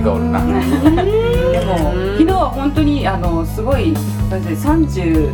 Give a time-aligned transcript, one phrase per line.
[0.00, 0.04] うんうん。
[0.04, 1.76] 何かおるなでも
[2.16, 3.94] 昨日は本当にあのすごい
[4.30, 5.32] 36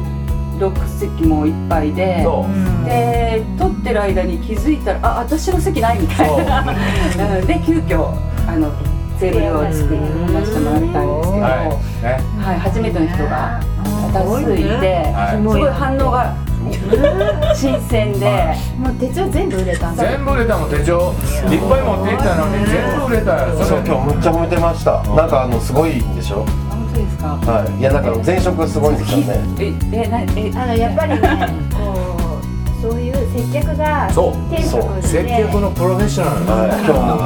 [0.98, 2.84] 席もいっぱいでそう。
[2.84, 6.60] で撮ってる間に気づいたらあ私の席ないみたいな。
[6.60, 6.64] う。
[7.44, 7.46] ん。
[7.46, 8.08] で急遽
[8.48, 8.70] あの
[9.18, 11.00] テーブルを作り出してもらったんですけど、
[11.40, 11.68] ははい
[12.02, 13.60] ね初めての人が
[14.12, 14.64] 多数いて、
[15.14, 15.36] はい。
[15.36, 16.34] すごい反応が
[17.54, 18.54] 新鮮で。
[18.78, 20.04] もう手帳全部売れたんだ。
[20.04, 21.12] 全部売れたもん手帳。
[21.50, 23.64] いっぱい持っていったのに全部売れたよ。
[23.64, 25.02] そう今日むっちゃ褒めてました。
[25.14, 26.44] なんかあのすごいんでしょ？
[26.70, 27.26] 本当ですか？
[27.28, 27.80] はい。
[27.80, 29.40] いやなんか前職すごいんですよね。
[29.58, 32.40] え、え、な、え、あのやっぱりね こ
[32.78, 34.32] うそういう接客がそう。
[34.54, 36.80] テンポが接客のプロフェッショナルはい。
[36.84, 37.16] 今日も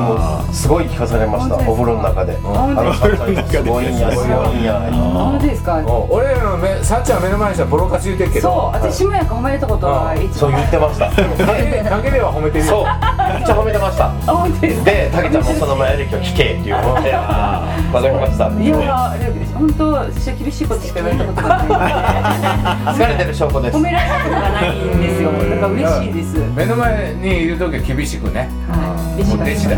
[0.44, 1.54] もうすごい聞かされました。
[1.56, 2.36] お風呂の中で。
[2.36, 4.80] あ本当のすごいんやすごいんや。
[4.90, 5.80] 本当ですか？
[5.82, 10.60] もう俺らの目さっちゃん目の前にしたらボロカス言うてるけそう、ど私もやか褒めたことは一そう番。
[10.60, 11.10] 言ってました。
[11.10, 12.84] 陰では褒めてるそう。
[12.84, 12.86] よ
[13.30, 14.06] めっちゃ褒めてました。
[14.06, 14.84] あ、本当ですか？
[14.90, 19.14] でたけちゃんもその前歴を聞けっていうわかりましたいや、
[19.60, 23.04] 本当、私は厳しいことしか言われたことがないんで。
[23.04, 25.32] 疲れてる証拠です褒められたことがないんですよ。
[25.32, 26.38] だから嬉しいです。
[26.56, 29.76] 目の前にいる時は厳しくねはい、もう弟子だ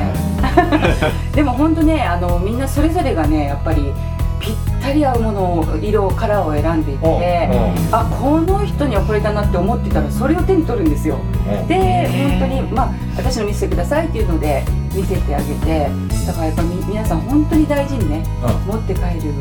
[1.35, 3.93] でも本当ね、あのみんなそれぞれがね、やっぱり
[4.39, 7.49] ぴったり合うものを色カラーを選んでいて、
[7.91, 11.19] あこの人にはこれだなって思ってたらそれを手に取るんですよ。
[11.67, 14.65] で本当にまあ私の見せてくださいっていうので
[14.95, 15.91] 見せてあげて、
[16.27, 18.25] だからやっぱみ皆さん本当に大事にね、
[18.67, 19.33] 持って帰る。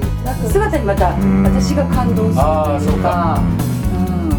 [0.49, 1.09] 姿にまた
[1.43, 3.41] 私が感動するというか、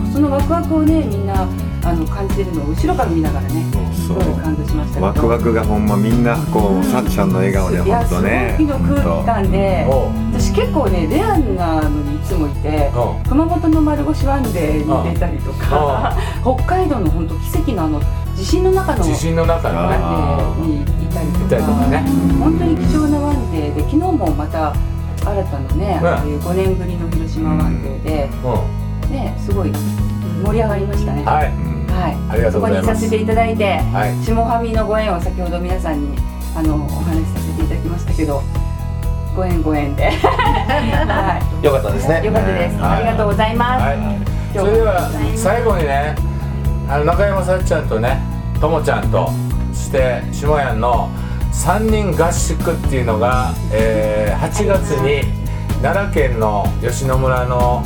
[0.05, 1.47] うん、そのワクワクをねみんな
[1.85, 5.01] あの感じてるのを後ろから見ながらね、すごい感動しました。
[5.01, 9.87] ワクワクがほんまみんなこうさっちゃんの笑顔でほいやすごいの空気感で
[10.33, 13.27] 私結構ねレアなのにいつもいてう。
[13.27, 18.01] ん熊本の丸腰ワンデーに出たりとか 北海道の本当奇跡のあの
[18.37, 19.97] 地震の中の地震の中のね。
[20.67, 22.05] にいたりととかかね。
[22.39, 24.73] 本当に貴重なワンデーで昨日もまた
[25.25, 29.73] 新たなねうんああいう5年ぶりの広島ワンデーでうねすごい
[30.43, 31.23] 盛り上がりましたね。
[31.23, 31.47] んはい。
[31.93, 32.31] はい。
[32.31, 32.89] ありがとうございます。
[32.89, 34.25] そこにいさせていただいてはい。
[34.25, 36.17] 下ファミのご縁を先ほど皆さんに
[36.57, 38.43] あのお話しさせていただきましたけど
[39.37, 40.11] ご縁ご縁で。
[40.19, 42.23] はよかったですいね。
[42.25, 42.97] よかったです、はい。
[42.97, 44.59] ありがとうございます、はい。
[44.59, 46.32] それでは最後にね
[46.93, 48.21] あの中山さっちゃんとね
[48.61, 49.31] ともちゃんと
[49.73, 51.09] そして下屋の
[51.53, 55.23] 3人合宿っていうのが、えー8月に
[55.81, 57.83] 奈良県の吉野村の、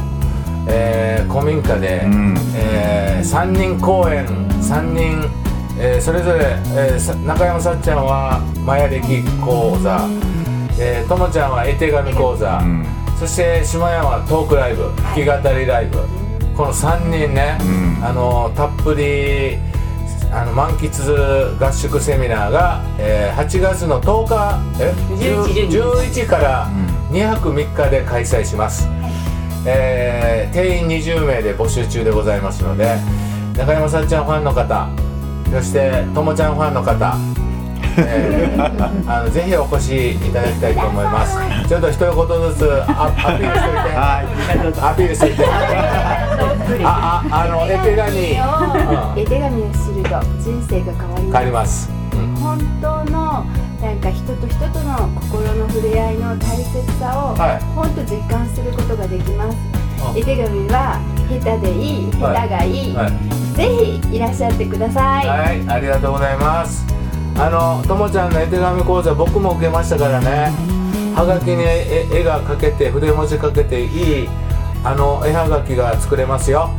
[0.68, 2.34] えー古民家で、うん。
[2.56, 5.30] え3人公演3人、
[5.78, 10.00] えーそれぞれ、えーさ中山さっちゃんはマヤ歴講座、
[10.80, 12.84] えーともちゃんは絵手紙講座、うん。
[13.20, 16.25] そして下山はトークライブ弾き語りライブ
[16.56, 18.04] この3人ね、うん。
[18.04, 19.58] あのたっぷり
[20.32, 26.68] あの満喫合宿セミナーが、えー8月の10日え11 11から
[27.10, 28.88] 2泊3日で開催します、
[29.66, 32.96] えー定員20名で募集中でございますので
[33.56, 34.88] 中山さんちゃんファンの方
[35.50, 37.14] そしてともちゃんファンの方
[37.98, 41.38] え ーあのぜひお越しいただきたいと思います。
[41.68, 43.60] ちょっと一言ずつアアピールし
[44.60, 44.80] といて。
[44.80, 45.44] アピールしといて。
[46.84, 49.16] あ、あ、あの絵手紙、う。
[49.16, 51.38] ん絵手紙をすると人生が変わります。
[51.38, 51.90] 帰ります。
[52.12, 52.34] うん。
[52.36, 53.44] 本当の
[53.82, 57.60] なんか人と人との心の触れ合いの大切さを、はい。
[57.74, 59.86] 本当実感することができます。
[60.00, 66.95] あ絵手紙は下手でいい下手がいい、はい、ぜひいらっしゃってください、はい、ありがとうございます。
[67.38, 70.52] あの、ともちゃんの絵手紙講座、僕も受けましたからね。
[71.14, 74.28] はがきに絵絵が描けて、筆文字描けていい。
[74.82, 76.70] あの絵はがきが作れますよ。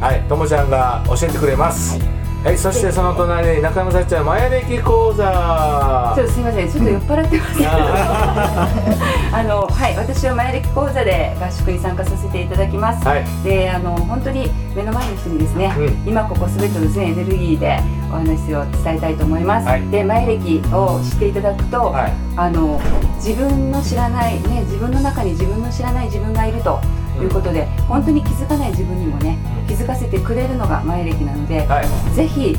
[0.00, 1.98] はい、ともちゃんが教えてくれます。
[1.98, 2.19] はい、
[2.56, 6.14] そしてその隣に中山さっちゃん、マヤ歴講座。
[6.16, 6.24] ちょ。
[6.24, 7.58] っとすみませんちょっと酔っ払ってます。
[7.58, 7.70] けど、
[9.36, 13.24] あのはい私は前歴講座で合宿に参加させていただきます、はい。
[13.44, 17.78] であの本当に目の前の人にですね、う今ここすべての全エネルギーで
[18.10, 19.86] お話を伝えたいと思います、はい。
[19.88, 22.12] で前歴を知っていただくと、はい。
[22.36, 22.80] あの
[23.16, 26.80] 自分の知らないね自分の中に自分の知らない自分がいると
[27.24, 29.38] いうことで本当に気づかない自分にもね
[29.68, 32.14] 気づかせてくれるのが前歴なので、はい。
[32.14, 32.56] ぜひ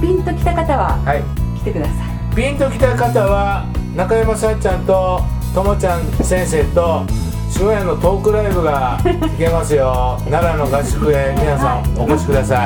[0.00, 1.22] ピンときた方ははい。
[1.58, 2.34] 来てください。
[2.34, 3.66] ピンときた方は
[3.96, 5.20] 中山さっちゃんと
[5.54, 7.04] ともちゃん先生と
[7.50, 10.18] 渋谷のトークライブが行けますよ。
[10.30, 12.58] 奈良の合宿へ皆さんお越しください。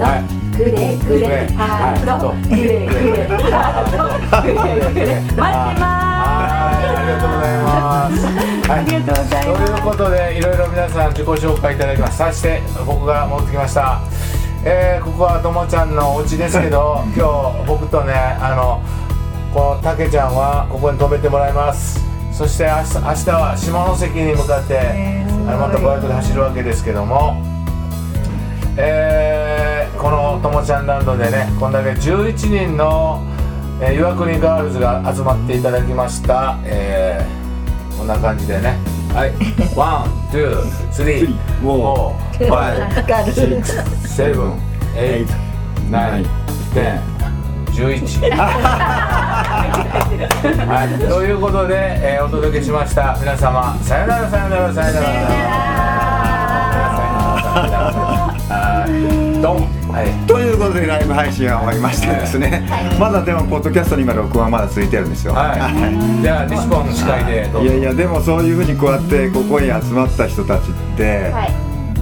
[0.00, 0.56] はい。
[0.56, 1.48] くれくれ。
[1.56, 2.30] ハート。
[2.48, 3.26] くれくれ。
[3.50, 4.42] ハート。
[4.42, 5.20] くれくれ。
[5.20, 6.09] 待ってまはいあ
[7.10, 8.20] りがとうございます。
[8.20, 8.26] す。
[8.70, 9.72] ありがとうございとます。
[9.72, 13.98] いうことでいろいろ皆さん自己紹介いただきますそして僕が戻ってきました。
[14.62, 17.26] えーここはともちゃんのお家ですけど今
[17.64, 18.82] 日僕とねあの
[19.54, 22.04] このたけちゃんはここに泊めてもらいます。
[22.32, 24.78] そして明日明日は下関に向かって、
[25.46, 27.36] あのまたバイクで走るわけですけども。
[28.76, 29.70] えー
[30.00, 33.20] このともちゃんランドでねこんだけ11人の、
[33.82, 37.30] えー岩国ガールズが集まっていただきました、えー
[37.98, 38.78] こんな感じでね
[39.12, 39.32] はい
[39.76, 44.54] One, two, three, foー、ファイブ、シック x, seven,
[44.96, 45.32] eight,
[45.90, 46.26] nine,
[46.72, 47.00] ten、
[47.74, 48.20] 十一。
[48.30, 48.36] は
[50.86, 53.16] い、ということで、えーお届けしました。
[53.20, 55.06] 皆様、さよなら、さよなら、さよなら。
[58.48, 58.90] はい、
[59.42, 59.79] ドン。
[59.90, 60.26] はい。
[60.26, 66.22] ということでライブ配信が終わりましてですね、 まだでもポッドキャストに今録音はまだ続いてるんですよ、はい。
[66.22, 67.68] じゃあ、 西本司会でどうぞ。
[67.68, 71.32] いやいやでもそういうふうにこうやってここに集まった人たちって、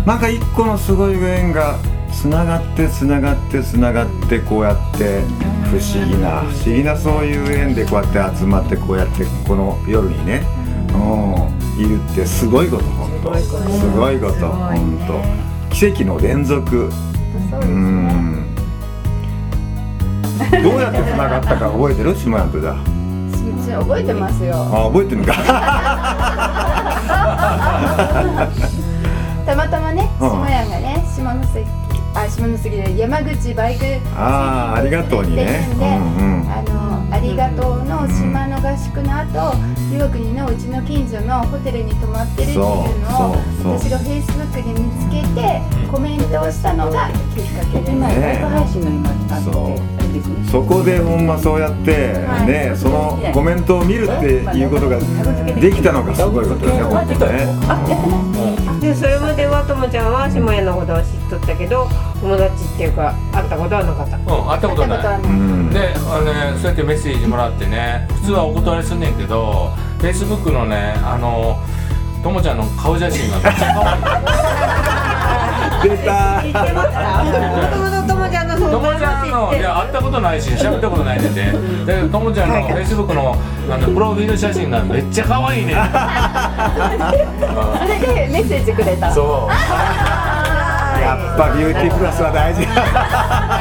[0.05, 1.76] なんか一個のすごい縁が
[2.12, 5.20] つながってつながってつながってこうやって
[5.70, 10.43] 不思議な不思議なそういう縁でこうやって集まってこうやってこの夜にね、
[10.94, 13.35] うん、いるってすごいこと本当。
[13.37, 14.99] すごいこと本
[15.70, 15.75] 当。
[15.75, 16.90] 奇跡の連続
[17.56, 18.45] うん。
[20.62, 22.15] どうやってつながったか覚えてる？
[22.15, 22.75] 島やんとじゃ
[23.81, 25.35] 覚えてますよあ覚えてるのか。
[29.47, 30.31] たまたまねうん。
[30.31, 31.41] 下屋がね下関
[32.15, 33.85] あ下関で山口バイク。
[34.17, 35.69] あーありがとうにね。
[35.79, 36.51] で、うんうん。
[36.51, 39.55] あのありがとうの島の合宿の後
[39.93, 42.95] 岩国のうちの近所のホテルに泊まってるっていうのをそう
[43.63, 43.91] そうそう。
[43.91, 49.99] 私がフェイスブックで見つけてコメントをしたのがきっかけで今ねライブ配信の今あって。
[50.51, 52.15] そこでほんまそうやって
[52.47, 54.27] ねそのコメントを見るって
[54.57, 56.83] いうことができたのがすごいことですね。
[56.83, 57.47] 本当ね
[59.88, 61.88] もちゃんは下屋のことは知っとったけど
[62.20, 64.17] 友達っていうか会ったことはなかった。
[64.19, 65.23] うん、会ったことない。
[65.23, 71.56] うんで、あのね、そうやってメッセージもらってね普通はお断りすんねんけどフェイスブックのねあの
[72.23, 74.78] ともちゃんの顔写真がめっちゃ可愛い
[75.83, 76.43] 出た。
[76.43, 81.53] 知ってましたもともちゃんのともちゃんのいや会ったことないし喋ったことないねんで
[81.87, 83.35] だけどともちゃんのフェイスブックの
[83.71, 85.83] あのプロフィール写真がめっちゃ可愛いねんそ
[87.87, 89.53] れでメッセージくれたそう
[91.01, 92.63] やっぱビューティープラスは大事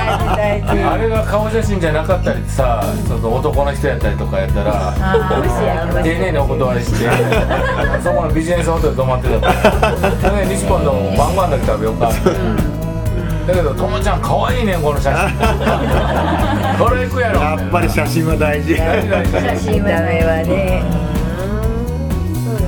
[0.08, 4.94] あれが顔写真じゃなかったりさちょっと男の人やったりとかやったら
[6.04, 7.10] 丁寧にお断りして
[8.02, 9.48] そこのビジネスホテル泊まってたか。
[10.30, 12.10] らで西本の晩ご飯だけ食べようか。
[12.10, 12.22] って
[13.48, 15.30] だけどともちゃん可愛いねんこの写真。
[16.78, 17.40] これ行くやろ。
[17.40, 18.76] やっぱり写真は大事。
[18.76, 19.32] 大事大事。
[19.32, 20.84] 大事見た目はね。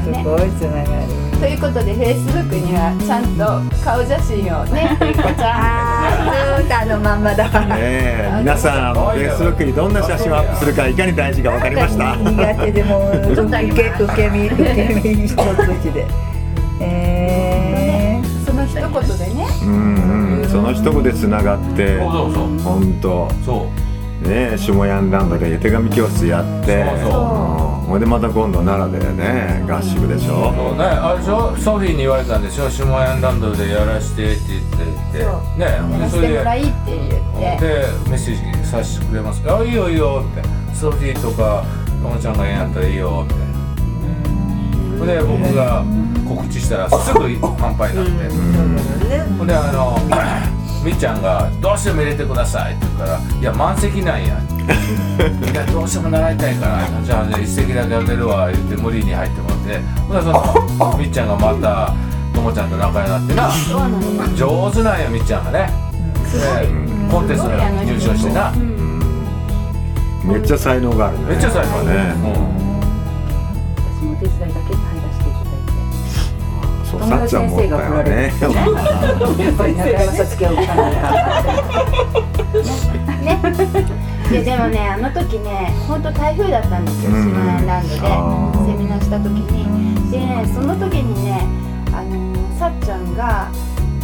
[0.02, 12.16] すごいつながるということでフェイスブックにはちゃんと顔写真をね ゆっこちゃんずーっとあのまんまだねえ皆さんフェイスブックにどんな写真をアップするかいかに大事か分かりました。
[12.18, 16.06] 苦手でも受け受け身受け身一つで。
[16.82, 19.48] えその一言でね。
[19.64, 22.60] うんうんその一言でつながってそうそうそう。
[22.64, 23.28] 本当。
[23.46, 23.68] そ
[24.26, 24.28] う。
[24.28, 26.84] ね下ヤンランドで手紙教室やって。
[27.02, 27.74] そうそう。
[27.74, 30.54] うんほいでまた今度奈良でね合宿でしょ。
[30.54, 31.58] そうね、あれでしょ？
[31.58, 32.70] ソフィーに言われたんでしょ？
[32.70, 34.62] 下ヤンランドでやらしてって言っ
[35.12, 35.26] てて。
[35.58, 35.66] ね。
[35.66, 37.18] やらせてもらいって言って。
[37.60, 40.48] でメッセージさせてくれますあいいよいいよって。
[40.76, 41.66] ソフィーとか
[42.02, 43.46] ともちゃんがええんやったらいいよみたいな
[45.00, 45.84] ほんで僕が
[46.28, 49.98] 告知したらすぐ満杯になって、ほんであの
[50.84, 54.40] みっちゃんが「どうしても入れてください」って言うから「いや満席なんや」
[55.52, 59.80] いやどうしても習いたいからじゃあね一席だけあげるわ言って無理に入ってもらって。
[60.08, 61.94] ほんでそのみっちゃんがまた
[62.34, 63.52] ともちゃんと仲良くなってな。
[64.36, 65.70] 上手なんやみっちゃんがね。
[66.32, 66.68] で
[67.12, 67.56] コンテストに
[67.88, 68.54] 入賞してな。
[70.24, 71.26] めっちゃ才能があるね。
[71.30, 71.94] めっちゃ最高ね。
[71.94, 72.14] ね、
[73.98, 75.19] 私もお手伝いだけ入らせ。
[76.90, 78.50] そうさっちゃんもったよねや
[79.52, 81.20] っぱり中山さつきは動かないから。
[83.20, 83.38] ね
[84.30, 91.42] ででもねあの時ね本当台風だったんですようん島根ランドであーセミナーした時にでねその時にね
[91.94, 93.52] あのさっちゃんが、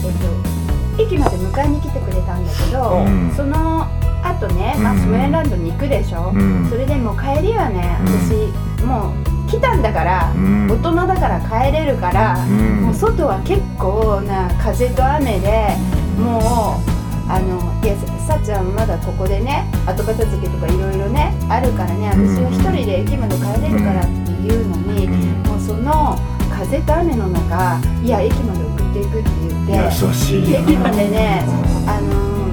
[0.03, 3.87] えっと、駅まで迎えに来てくれたんだけど、うんその
[4.25, 8.49] 後ね、まあ、うんスモエンランドに行くでしょ、うんそれでもう帰りはね私、
[8.83, 10.67] もう来たんだから、うん。
[10.67, 12.81] 大人だから帰れるから、うん。
[12.83, 15.75] もう外は結構な風と雨で
[16.17, 16.95] もう
[17.29, 17.95] あのいや
[18.27, 25.07] さっちゃんまだここでね後片付けとかいろいろねあるからね私は一人で駅まで帰れるからっていうのに、
[25.47, 26.15] もうその
[26.49, 30.55] 風と雨の中いや駅まで送っていくって言って優しい。
[30.55, 31.43] 駅までね
[31.87, 32.45] あの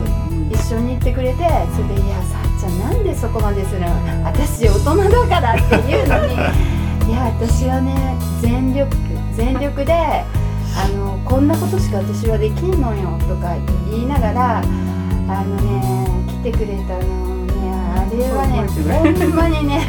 [0.50, 1.44] 一緒に行ってくれて
[1.76, 3.88] それで「いやさっちゃんなんでそこまでするの？
[4.25, 6.37] 私大人だから」って言うのに
[7.09, 8.88] 「いや私はね全力
[9.35, 13.54] 全力であのこんなことしか私はできんのよ」とか
[13.90, 14.59] 言いながら
[15.28, 18.66] あのね来てくれたのねあれはね
[19.26, 19.88] ほんまにね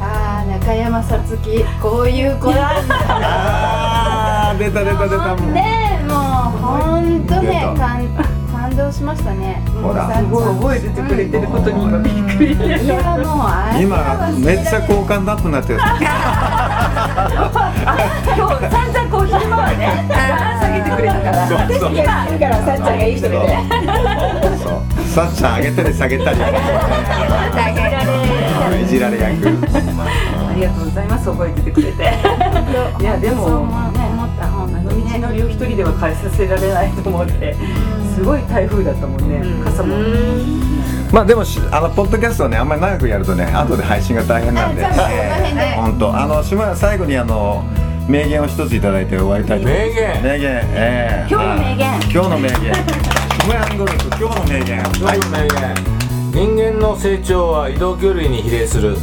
[0.00, 2.94] ああ中山さつきこういう子なんだ
[4.50, 5.52] あー出た出た出たもう。
[5.52, 6.16] ねえもう
[6.60, 7.34] 本当
[9.82, 12.54] ほらすごい覚えててくれてることに今びっくり。
[12.84, 16.00] いやもう今めっちゃ好感度アッなってる今日
[18.70, 19.82] 散々こう昼間はね
[20.60, 21.48] 下げてくれたから。
[21.48, 21.90] そうそう。
[21.92, 23.68] 今いるからさっちゃんがいい人でね
[24.62, 26.38] そうさっちゃん上げたり下げたり
[28.82, 29.48] いじられ役。
[29.48, 31.26] ありがとうございます。
[31.26, 32.02] 覚えててくれて。
[33.00, 33.92] いやでも
[34.94, 37.56] 道のりを一人では返させられないと思って
[38.14, 39.96] すごい台風だったもんね傘も
[41.12, 44.84] まあでもしあのポッドキャストはねあんまり長くやるとね後で配信が大変なんで。
[45.76, 46.16] 本当。
[46.16, 47.64] あの島谷最後にあの
[48.08, 50.00] 名言を一ついただいて終わりたいと思います。
[50.00, 50.22] 名言。
[50.22, 50.60] 名言。
[50.74, 51.28] ええ。
[51.30, 51.94] 今日の名言。
[51.94, 52.74] 今日の名言。
[53.44, 54.82] 島谷ゴルフ今日の名言。
[54.82, 54.90] はい。
[54.92, 55.94] 今日の名言
[56.32, 58.90] 人間の成長は移動距離に比例する。
[58.90, 59.00] めっ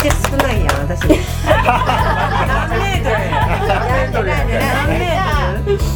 [0.00, 1.02] ちゃ少ないやん私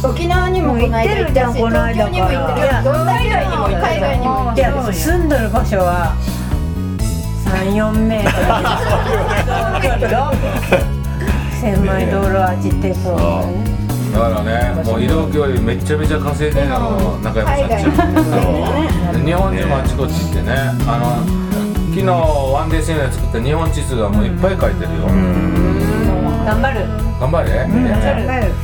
[0.09, 6.15] 沖縄にもこの間行ったし東京にも行ってるどんな海外にも海外にも行っていや住んどる場所は
[7.45, 8.23] 三四メー
[9.99, 10.11] トル。
[11.61, 13.17] 狭い道路はちってそう。
[14.13, 17.17] だからねもう移動距離めっちゃめちゃ稼いでるの。
[17.23, 19.13] 中山さんちゃん。
[19.13, 20.53] で日本中もあちこち行ってね
[20.87, 21.25] あの
[21.95, 25.07] 昨日ワンデーセミナー作った日本地図がもういっぱい書いてるよ
[26.45, 26.85] 頑張る。
[27.19, 27.65] 頑張れ？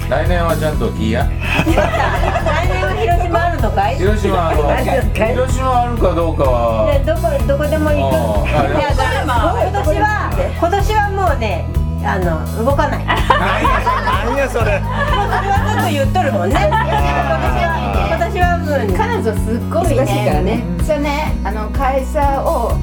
[0.09, 1.25] 来年はちゃんと来や。
[1.25, 3.97] 来年は広島あるのかい？
[3.97, 6.93] 広島あの広島あるかどうかは。
[6.93, 8.13] でどこどこでも行く。
[8.45, 9.33] いやだ今
[9.81, 11.65] 年は今年はもうね
[12.05, 13.05] あの動かない。
[13.05, 14.65] 何やそれ。
[14.65, 16.55] それはずっと言っとるもんね。
[16.55, 20.57] 今年は今年はもう彼女すっごい忙しいからね。
[20.57, 22.77] ねめっちゃねあの会社を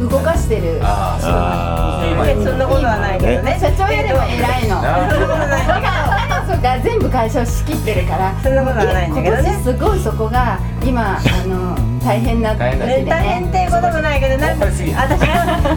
[0.00, 0.80] 動かしてる。
[0.82, 1.99] ああ
[2.44, 3.58] そんなことはないけどね。
[3.60, 4.80] 社長よりも偉いの。
[4.82, 5.86] なそんなことないんだけど
[6.28, 9.42] 彼女が全部会社を仕切ってるからそんなことはないんだけどね。
[9.42, 12.58] 今年すごいそこが今あの大変な時
[13.04, 14.96] 大変っていうこともないけどなんか私の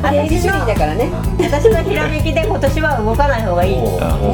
[0.10, 3.78] 定時主義だからね私のひらめきで今年は動かない方がいい。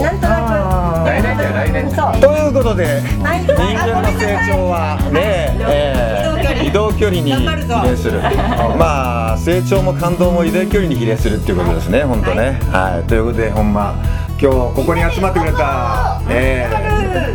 [0.02, 0.69] なんとなく
[1.06, 6.30] 来年じゃ来年ということではい人間の成長はね、えー
[6.70, 8.22] 移動距離に比例する。
[8.78, 12.60] まあ成長も感動も移動距離に比例するっていうことですね本当ね。
[12.72, 13.96] はい、ということでほんま
[14.40, 16.68] 今日ここに集まってくれたえ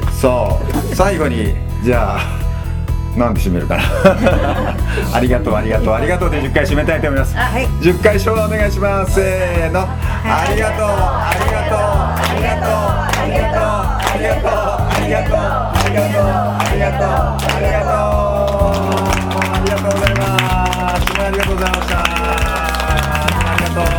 [0.00, 0.60] ー、そ
[0.92, 0.94] う。
[0.94, 3.82] 最後にじゃあなんで締めるかな。
[5.14, 5.94] ありがとうありがとう。
[5.94, 9.14] ありがとうで10回締めたいと思います、10回昭和お願いします。
[9.14, 9.80] せーの。
[9.80, 10.86] ありがとう。
[10.86, 11.78] ありがとう。
[11.78, 13.13] ありがとう
[14.14, 14.48] ありがとう。
[14.48, 15.34] ありがと。
[15.34, 17.90] うありがとうありがとうありがとう
[19.50, 21.94] ありがとうございますありがとうございました
[23.44, 23.94] ありがとう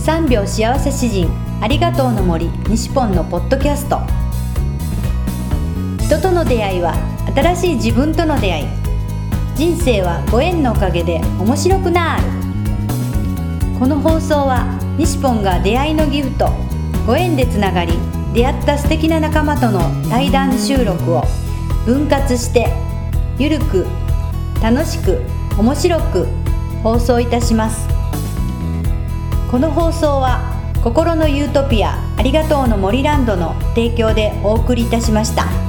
[0.00, 1.28] 3秒幸せ詩人
[1.60, 4.00] ありがとうの森西ポンのポッドキャスト。
[5.98, 6.94] 人との出会いは
[7.34, 8.77] 新しい自分との出会い。
[9.58, 12.22] 人生はご縁のおかげで面白くなる
[13.76, 16.48] この放送は西ポンが出会いのギフト
[17.04, 17.94] ご縁でつながり
[18.32, 21.24] 出会った素敵な仲間との対談収録を
[21.84, 22.68] 分割して
[23.36, 23.84] ゆるく
[24.62, 25.22] 楽しく
[25.58, 26.26] 面白く
[26.84, 27.88] 放送いたします
[29.50, 35.67] この放送は心のユートピアありがとうの森ランドの提供でお送りいたしました。